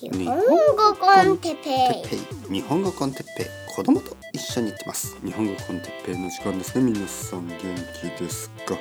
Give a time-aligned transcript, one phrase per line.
[0.00, 5.16] 日本語コンテッペてっぺい日本語コンテッペイ子供と一緒に行ってます。
[5.24, 6.90] 日本語コンテッペイの時間ですね。
[6.90, 8.76] 皆さん元気ですか、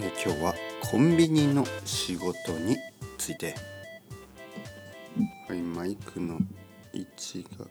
[0.00, 0.54] えー今日は
[0.90, 2.76] コンビニの仕事に
[3.16, 3.54] ついて。
[5.48, 6.38] はいマイクの
[6.92, 7.64] 位置が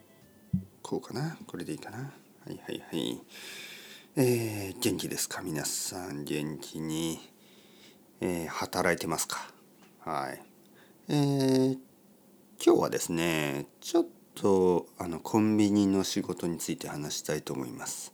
[0.81, 1.37] こうかな？
[1.45, 1.97] これでいいかな？
[1.97, 2.05] は
[2.49, 3.21] いはいはい。
[4.15, 5.41] えー、元気ですか？
[5.43, 7.19] 皆さん元気に、
[8.19, 9.51] えー働いてますか？
[9.99, 10.41] はい。
[11.09, 11.77] えー
[12.63, 18.13] 今日はですねちょっとあのコンビニの仕事について話したいと思います。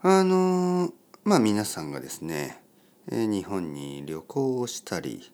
[0.00, 0.92] あの
[1.24, 2.62] まあ皆さんがですね、
[3.08, 5.32] 日本に旅行をしたり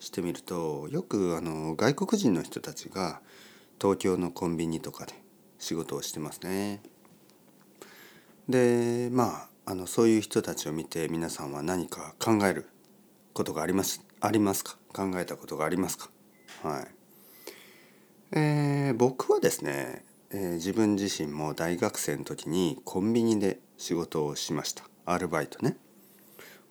[0.00, 3.20] してみるとよくあの外国人の人たちが
[3.80, 5.12] 東京のコンビニとかで
[5.58, 6.82] 仕事をしてますね。
[8.48, 12.66] でまああのそういう人たちを見て皆さんは何か考える
[13.32, 14.76] ことがありますありますか？
[14.92, 16.10] 考えたことがありますか？
[16.62, 17.01] はい。
[18.34, 24.84] えー僕はですね、えー自分自身も大学生の時にコンビニで仕事をしました。
[25.04, 25.76] アルバイトね。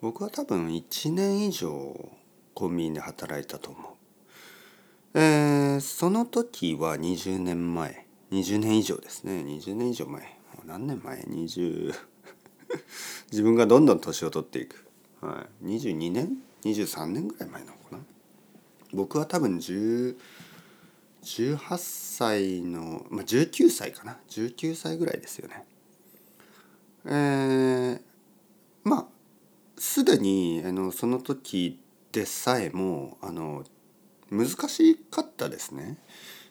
[0.02, 2.10] 僕は多分1年以上
[2.56, 5.20] コンビニで働いたと思う。
[5.20, 8.08] えーその時は20年前。
[8.32, 9.44] 20年以上ですね。
[9.46, 10.22] 20年以上前。
[10.22, 11.94] もう何年前？20
[13.32, 14.88] 自分がどんどん年を取っていく、
[15.22, 18.00] はい、22年？23年ぐらい前なのかな。
[18.94, 20.18] 僕は多分10
[21.24, 25.66] 18歳の、まあ、19歳かな19歳ぐらいですよね。
[27.06, 28.02] えー
[28.84, 29.06] まあ
[29.78, 31.80] すでにあのその時
[32.12, 33.64] でさえもあの
[34.30, 35.98] 難しかったですね。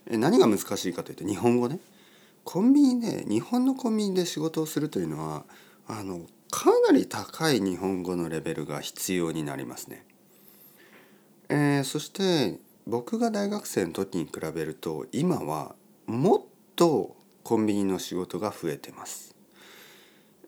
[0.07, 1.81] え何が難しいかというと日本語ね。
[2.45, 5.45] コンビニで日本のコンビニで仕事をするというのは
[5.87, 10.05] あのかなり高い日本語のレベルが必要になりますね。
[11.49, 15.75] えーそして僕が大学生の時に比べると今は
[16.07, 16.43] もっ
[16.77, 19.35] とコンビニの仕事が増えてます。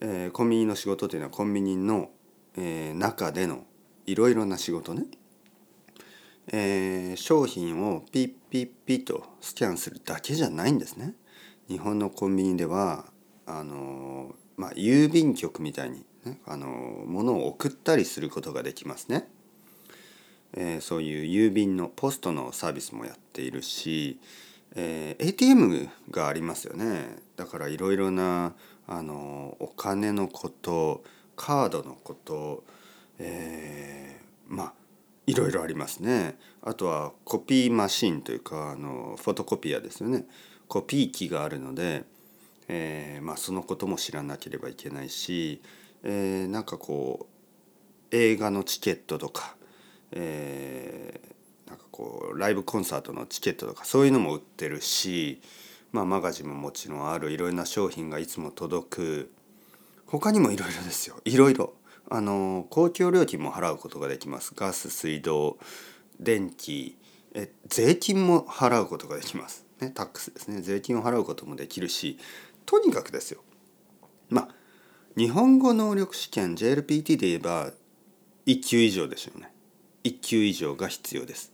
[0.00, 2.10] えーコンビニの仕事というのはコンビニの、
[2.56, 3.64] えー中での
[4.06, 5.04] いろいろな仕事ね。
[6.48, 11.14] えー商品をピッピッピッとスキャンするだけじゃないんですね。
[11.68, 13.06] 日本のコンビニでは
[13.46, 19.28] あのまあ郵便局みたいにねあのー物を送ったりすることができますね。
[20.54, 24.18] えーそういう郵便のポストのサービスもやっているし、
[24.74, 27.16] えー ATM がありますよね。
[27.36, 28.54] だからいろいろな
[28.86, 31.02] あのお金のこと
[31.36, 32.64] カードのこと、
[33.18, 34.72] えーまあ
[35.26, 36.36] いろいろありますね。
[36.62, 40.26] あとはコピーマシンというかあのフォトコピアですよね。
[40.68, 42.04] コピー機があるので、
[42.68, 45.60] えーまあ、そのことも知らなければいけないし、
[46.02, 49.56] えーなんかこう映画のチケットとか
[50.12, 51.32] えー
[51.72, 55.40] なんかこうライブコンサートのチケットとかそういうのも売ってるし、
[55.90, 59.32] まあ、マガジンももちろんあるいろいろな商品がいつも届く。
[60.06, 61.16] 他にもいろいろですよ。
[61.24, 61.72] いろいろ。
[62.10, 64.52] あの公共料金も払うことができます。
[64.54, 65.56] ガス水道
[66.20, 66.98] 電気
[67.34, 70.60] え税金も払うことができます、ね、タックスですね。
[70.60, 72.18] 税金を払うこともできるし
[72.66, 73.40] とにかくですよ。
[74.28, 74.48] まあ
[75.16, 77.70] 日本語能力試験 JLPT で言えば
[78.46, 79.51] 1級以上でしょうね。
[80.04, 81.52] 1級以上が必要です。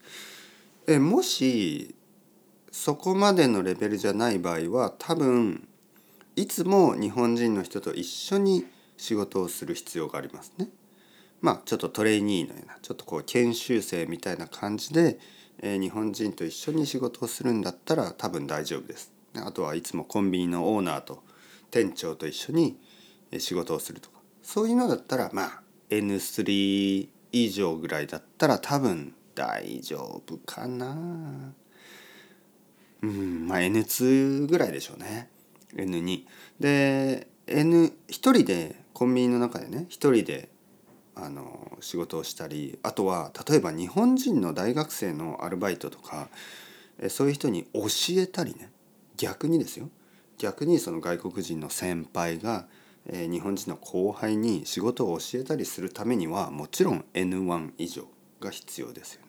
[0.86, 1.94] えもし
[2.70, 5.68] そこまでのレベルじゃない場合は多分
[6.36, 8.64] いつも日本人の人と一緒に
[8.96, 10.68] 仕事をする必要がありますね。
[11.40, 15.18] まあちょっとトレーニーのようなちょっとこう研修生みたいな感じで、
[15.60, 19.12] えー日本人と一緒に仕事をするんだったら多分大丈夫です。
[19.34, 21.22] あとはいつもコンビニのオーナーと
[21.70, 22.78] 店長と一緒に
[23.30, 31.54] え仕事をするとかそういうのだったらまあ N3 以上ぐらいだったら多分大丈夫かな。
[33.00, 35.30] うんまあ N2 ぐらいでしょうね。
[35.74, 36.24] N2
[36.58, 40.48] で N 一人でコンビニの中でね一人で
[41.14, 46.28] あの仕事をしたりあとは例えば日本人の大学生のアルバイトとか
[47.08, 48.70] そういう人に教えたりね。
[49.16, 49.90] 逆にですよ。
[50.38, 52.66] 逆にその外国人の先輩が
[53.08, 58.06] え日本人の後輩に仕事を教えたりするためにはもちろん N1 以上
[58.40, 59.28] が必要ですよね。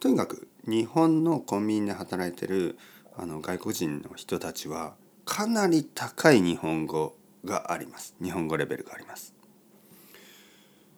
[0.00, 2.76] とにかく日本のコンビニで働いてる
[3.16, 4.94] あの外国人の人たちは
[5.24, 9.34] かなり高い日本語があります日本語レベルがあります。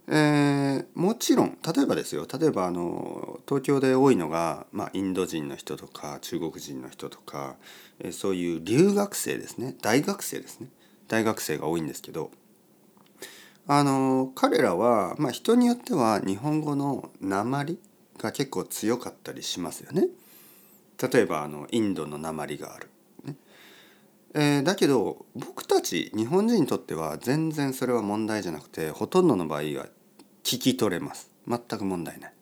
[0.09, 7.57] えーもちろん例えばですよ例えばあの東京で多いのが、まあ、インド人の人とか中国人の人とか、
[7.99, 10.69] えーそういう留学生ですね大学生ですね
[11.09, 12.31] 大学生が多いんですけど
[13.69, 17.79] あの彼らは、まあ、人によっては日本語の訛り
[18.19, 20.09] が結構強かったりしますよね。
[21.13, 22.89] 例えばあのインドの鉛がある。
[23.25, 23.37] ね
[24.35, 29.87] えー、だけど僕たち日本人にとっては全然それは問題じゃなくてほとんどの場合は
[30.45, 32.33] 聞き取れます全く問題ない。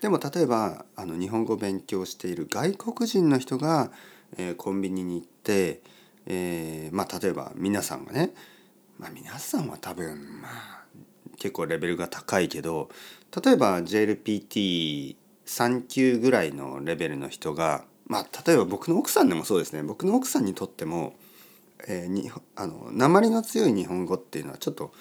[0.00, 3.90] でも例えばあの日本語を勉強している外国人の人が、
[4.36, 5.80] えー、コンビニに行って、
[6.26, 8.34] えー、まあ例えば皆さんがね、
[8.98, 10.84] まあ、皆さんは多分まあ
[11.38, 12.88] 結構レベルが高いけど
[13.44, 21.14] 例えば JLPT3 級ぐらいのレベルの人がまあ例えば僕の奥さんでもそうですね僕の奥さんにとっても、
[21.88, 24.92] えー、にあの鉛の強い日本語っていうのはちょっと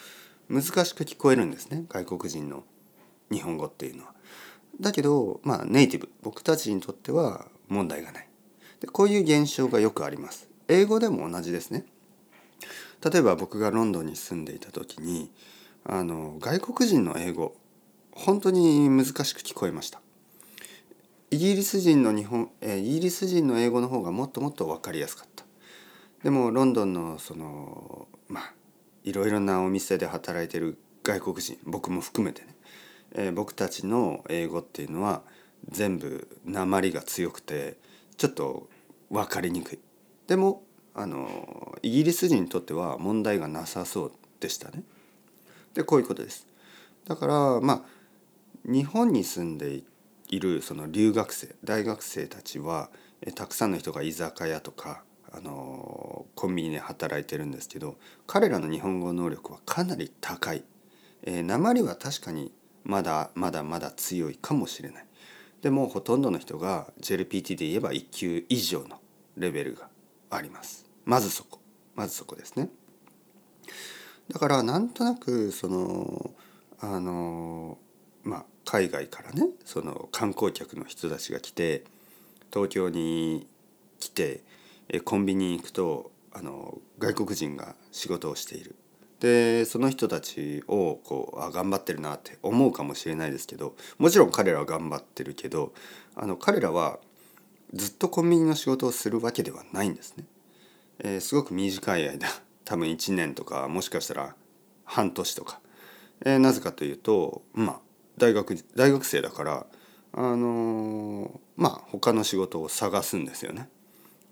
[0.50, 2.64] 難しく聞こえるんですね外国人の
[3.32, 4.14] 日本語っていうのは。
[4.80, 8.28] だけどまあネイティブ僕たちにとっては問題がない。
[8.80, 10.50] でこういう現象がよくあります。
[10.74, 11.86] 英語でも同じですね。
[13.04, 15.32] 例えば僕がロンドンに住んでいた時に
[15.84, 17.56] あの外国人の英語
[18.12, 20.02] 本当に難しく聞こえました。
[21.30, 25.46] イギリス人の日本えイギリス人の英語の方がもっともっと分かりやすかった。
[26.24, 28.54] でもロンドンのそのまあ
[29.04, 32.56] いろいろなお店で働いてる外国人僕も含めてね、
[33.12, 35.22] えー、僕たちの英語っていうのは
[35.70, 37.78] 全部鉛が強くて
[38.18, 38.70] ちょっと
[39.12, 39.80] 分かりにくい。
[40.34, 40.64] でも
[40.96, 44.82] あのイギリス人にとっては問題がなさそうでしたね。
[45.76, 46.48] でこういうことです。
[47.06, 47.82] だからまあ
[48.66, 49.84] 日本に住んで
[50.30, 52.90] いるその留学生大学生たちは
[53.36, 60.64] たくさんの人が居酒屋とかあのコンビニで働いてるんですけど彼らの日本語能力はかなり高い。
[61.26, 62.52] えー、鉛は確かに
[62.84, 65.06] まだまだまだ強いかもしれない。
[65.62, 69.00] でもほとんどの人が JLPT で言えば1級以上の
[69.38, 69.93] レベルが
[70.36, 70.86] あります。
[71.06, 71.60] まずそこ
[71.96, 72.70] まずそこですね。
[74.32, 76.32] だからなんとなくその
[76.80, 77.78] あの
[78.24, 81.84] まあ海外からねその観光客の人たちが来て
[82.52, 83.48] 東京に
[84.00, 84.42] 来て
[85.06, 88.76] コンビニに行くとあの外国人が仕事をしている
[89.20, 95.74] でその人たちをこうあ頑張ってるなって思うかもしれないですけどもちろん彼らは頑張ってるけど
[96.16, 97.00] あの彼らは
[97.74, 100.26] ずっとコンビニの仕事をするわけではないんですね。
[101.00, 102.28] えー、すごく短い間
[102.66, 104.36] 多分1年とかもしかしたら
[104.86, 105.60] 半年とか、
[106.24, 107.82] えー、なぜかというとまあ
[108.18, 109.66] 大学大学生だから
[110.12, 113.70] あのー、まあ他の仕事を探すんですよね。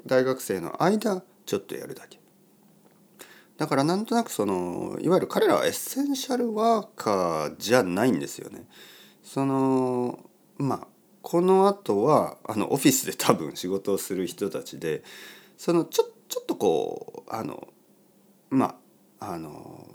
[0.05, 2.19] 大学生の間ちょっとやるだけ。
[3.57, 8.67] だからなんとなくそのいわゆる彼らはエッセンシャルワーカーじゃないんですよね。
[9.23, 10.19] その
[10.57, 10.87] まあ
[11.21, 15.03] この後はあのオフィスで多分仕事をする人たちで
[15.57, 17.67] そのちょちょっとこうあの
[18.49, 18.77] ま
[19.19, 19.87] ああの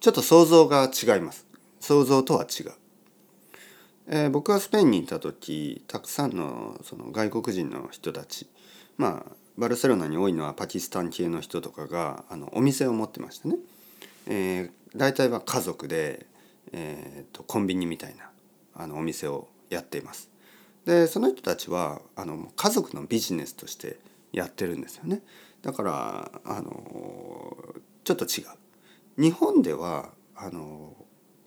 [0.00, 1.46] ちょっと想像が違います。
[1.80, 2.72] 想像とは違う、
[4.06, 8.46] えー、僕はスペインにいた時たくさんのその外国人の人たち
[8.98, 13.56] まあバルセロナに多いのはパキスタン系の人とかがあのお店を持ってましてね、
[14.26, 16.26] えー、大体は家族で、
[16.72, 18.30] えーと、コンビニみたいな
[18.74, 20.28] あのお店をやっています。
[20.84, 23.98] でその人たちはあの家族のビジネスとして
[24.32, 25.22] やってるんですよね。
[25.62, 27.56] だからあの
[28.04, 28.46] ちょっと違う。
[29.20, 30.94] 日本ではあの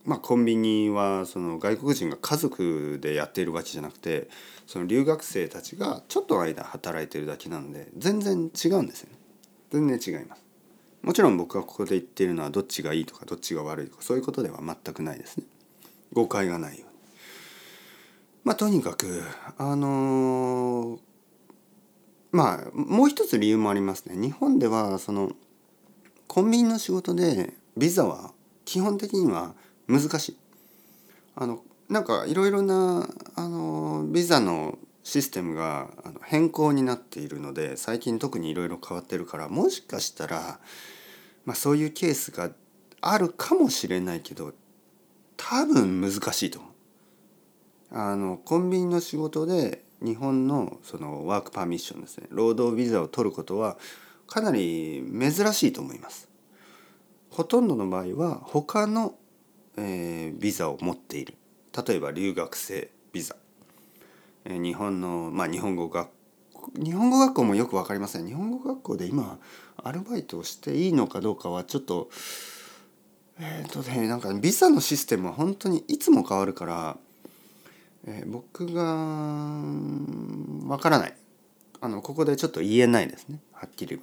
[0.05, 4.27] まあ、コンビニはその外国人が家族でやっているわけじゃなくて
[4.67, 9.17] その留学生たちがちょっと間働いてるだけなので全然違うんですよね。
[9.71, 10.43] 全然違います。
[11.01, 15.45] もちろん僕がここで言っているのはどっちがいいとかどっちが悪いとかそういうことでは全くないですね。
[16.12, 16.92] 誤解がないように。
[18.43, 19.23] まあとにかく
[19.57, 21.00] あのー、
[22.31, 24.15] まあもう一つ理由もありますね。
[24.15, 25.31] 日本ではその
[26.27, 28.31] コンビニの仕事でビザは
[28.65, 29.53] 基本的には
[29.88, 30.38] 難しい。
[31.35, 35.89] あのなんかいろいろなあのビザのシステムが
[36.23, 40.59] 変更になっているので最近特にいろいろ変わってるからもしかしたら、
[41.45, 42.51] まあ、そういうケースが
[43.01, 44.53] あるかもしれないけど
[45.35, 46.73] 多分難しいと思う。
[47.93, 53.77] あのコンビニの仕事で日本のそのワークパーミッションですね労働ビザを取ることは
[54.27, 56.27] かなり珍しいと思います。
[57.29, 59.15] ほとんどの場合は他の、
[59.77, 61.35] えー、ビザを持っている。
[61.88, 63.35] 例えば留学生ビザ、
[64.45, 66.09] えー、日本のまあ日本語学
[66.81, 68.25] 日本語学校もよく分かりません。
[68.25, 69.38] 日本語学校で今
[69.83, 72.09] アルバイトをしていいのかどうかはちょっと
[73.39, 76.97] えっ、ー、とねなんかビザのシステムは本当にいつも変わるから、
[78.05, 78.83] えー、僕が
[80.67, 81.17] わからない。
[81.81, 83.41] あのここでちょっと言えないですね。
[83.51, 84.01] はっきりは。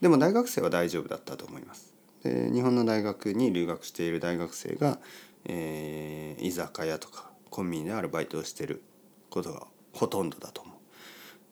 [0.00, 1.94] でも大学生は大丈夫だったと思います。
[2.24, 4.98] で日本の大学に留学している大学生が、
[5.44, 8.82] えー、居酒屋とかコンビニでアルバイトをしてる
[9.30, 10.72] ことがほとんどだと思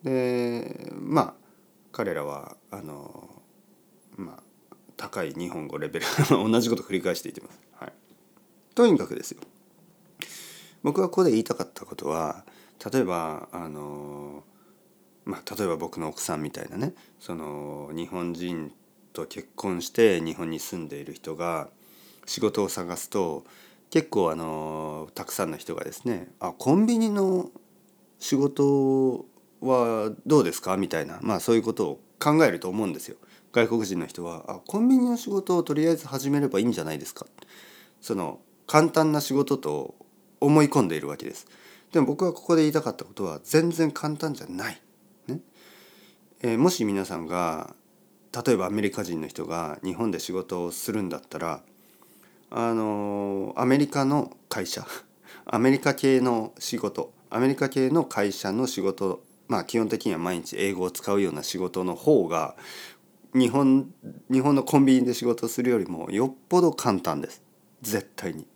[0.03, 0.05] う。
[0.05, 1.33] でまあ
[1.91, 3.41] 彼らはあの
[4.15, 7.59] まあ高い日本語レベル同じこと繰り返していってます。
[7.73, 7.93] はい、
[8.75, 9.41] とにかくですよ。
[10.83, 12.45] 僕がここで言いたかったことは
[12.91, 14.43] 例えばあの
[15.25, 18.71] まあ例えば僕の奥さんみたいなねその日本人
[19.13, 21.69] と結婚して日本に住んでいる人が
[22.25, 23.43] 仕事を探すと
[23.89, 27.49] 結構あのたくさんの人がですね「あコンビニの
[28.19, 29.25] 仕事
[29.61, 33.17] はどうですか?」みたいなまあそういうことを考えると思うんですよ。
[33.51, 37.25] 外国人の人はあコンビニの仕事をとりあえず始めればいいんじゃないですか？
[37.99, 39.95] その簡単な仕事と
[40.39, 41.47] 思い込んでいるわけです。
[41.91, 44.81] でも僕はここで言いたかったことは全然簡単じゃない、
[45.27, 45.39] ね。
[46.41, 47.75] えー、もし皆さんが
[48.45, 51.61] 例えばアメリカ人の人が日本で仕事をするんだったら
[52.51, 54.85] あのアメリカの会社
[55.45, 62.55] アメリカ系の仕事アメリカ系の会社の仕事まあ基本的には毎日英語を使うような仕事の方が
[63.33, 63.91] 日本
[64.31, 67.43] 日本のコンビニで仕事するよりもよっぽど簡単です。
[67.81, 68.47] 絶対に。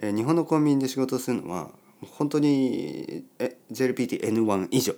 [0.00, 3.24] え日本のコンビニで仕事するのは本当に
[3.70, 4.94] JLPTN1 以上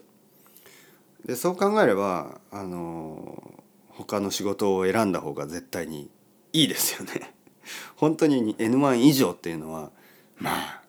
[1.26, 6.10] でそう考えればあの他の仕事を選んだ方が絶対に
[6.52, 7.34] いいですよね。
[7.96, 9.90] 本当に N1 以上っていうのは
[10.38, 10.82] まあ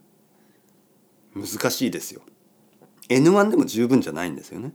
[1.35, 2.21] 難しいですよ。
[3.09, 4.73] N1 でも十分じゃないんですよね。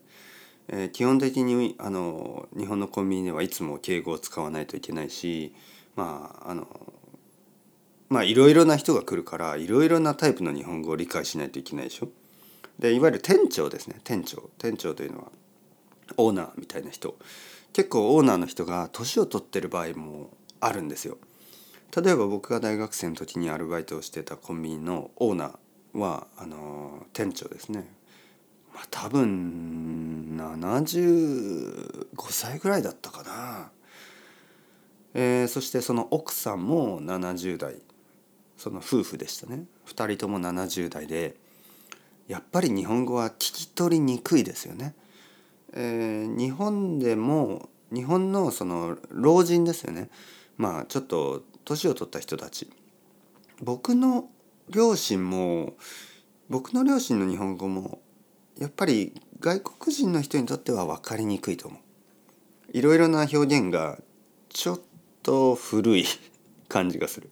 [0.69, 5.55] えー、基本的にあの日本のコンビニではいつも敬語を使わないといけないし
[5.97, 6.69] まああの
[8.09, 12.09] まあいろいろな人が来るからいろいろなタイプの日本語を理解しないといけないでしょ？
[12.79, 15.27] でいわゆる店長ですね店長店長というのは
[16.17, 17.17] オーナーみたいな人
[17.73, 21.19] 結構オーナーの人が年を取ってる場合もあるんですよ。
[21.97, 27.95] 例えば僕が大学生の時にアルバイトをしてたコンビニのオーナーはあの店長ですね。
[28.75, 33.71] まあ、多分75歳ぐらいだったかな。
[35.15, 37.77] えー、そしてその奥さんも70代
[38.59, 41.37] その夫婦でしたね2人とも70代で
[42.27, 44.95] やっぱり日本語は聞き取りにくいですよね。
[45.73, 50.11] えー、日本でも日本のその老人ですよね
[50.57, 52.71] まあちょっと年を取った人たち
[53.63, 54.29] 僕の
[54.71, 55.75] 両親も
[56.49, 58.01] 僕の両親の日本語も
[58.59, 61.81] やっぱり外国人の人にとっては分かりにくいと思う。
[62.73, 63.99] いろいろな表現が
[64.49, 64.81] ちょっ
[65.23, 66.05] と古い
[66.69, 67.31] 感じがする。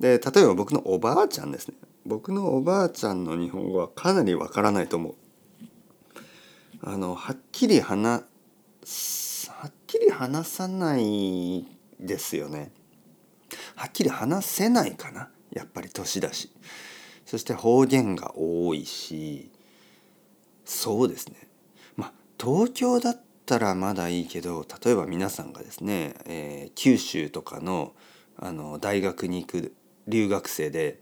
[0.00, 1.74] で例えば僕のおばあちゃんですね
[2.06, 5.14] 僕のおばあちゃんの日本語はかなりわからないと思う。
[6.80, 8.22] あのはっきり話
[9.50, 11.66] はっきり話さない
[11.98, 12.70] ですよね。
[13.74, 16.50] はっきり話せないかなやっぱり年だし。
[17.28, 19.50] そして方言が多いし
[20.64, 21.34] そうですね
[21.94, 22.12] まあ
[22.42, 27.92] 東京だったらまだいいけど例えば皆さんがですね、えー、九州とかの
[28.38, 29.74] あの大学に行く
[30.08, 30.98] 留学生で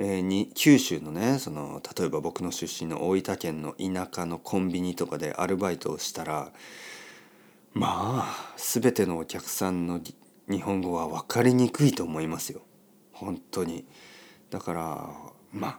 [0.00, 6.52] えー、に九州のねその例えば僕の出身の大分県の田舎のコンビニとかでアルバイトをしたら
[7.74, 10.00] まあ全てのお客さんの
[10.48, 12.62] 日本語は分かりにくいと思いますよ。
[13.12, 13.84] 本当に。
[14.50, 15.10] だから
[15.52, 15.78] まあ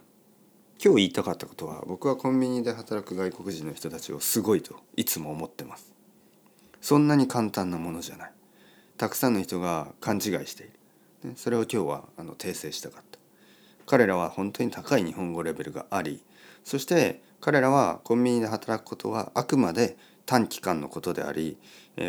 [0.84, 5.93] 今日言いたかったことは僕はコンビニで働く外国人の人たちをすごいといつも思ってます。
[6.81, 8.31] そんなに簡単なものじゃない。
[8.98, 10.78] たくさんの人が勘違いしている。
[11.35, 13.19] それを今日はあの訂正したかった。
[13.89, 16.23] 彼らは本当に高い日本語レベルがあり
[16.63, 19.97] そして彼らはコンビニで働くことはあくまで
[20.27, 21.57] 短期間のことであり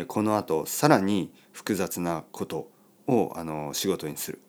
[0.05, 2.69] このあとさらに複雑なこと
[3.07, 4.41] をあの仕事にする、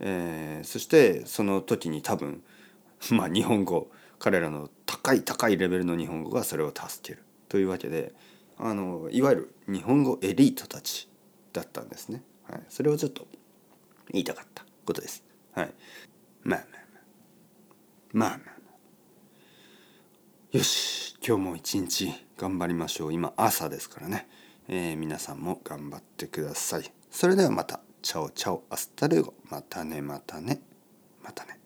[0.00, 2.42] えー、そしてその時に多分
[3.10, 7.24] まあ日本語彼らの高い高いレベルの日本語がそれを助ける。
[7.48, 8.12] というわけで
[8.58, 11.08] あのいわゆる日本語エリートたち
[11.54, 12.22] だったんですね。
[12.50, 13.26] はい、それをちょっと
[14.10, 15.24] 言いたかったことです。
[15.52, 15.74] はい、
[16.42, 17.02] まあまあまあ。
[18.12, 18.56] まあまあ
[20.56, 21.16] よし。
[21.26, 23.12] 今日も一日頑張りましょう。
[23.12, 24.28] 今朝ですからね、
[24.68, 26.92] えー、皆さんも頑張ってください。
[27.10, 27.80] それではまた。
[28.00, 28.64] Ciao ciao。
[28.70, 29.34] Hasta luego。
[29.50, 30.60] またねまたね。
[31.20, 31.58] またね。